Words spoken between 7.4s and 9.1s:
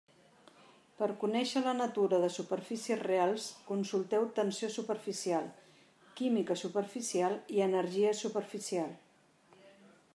i energia superficial.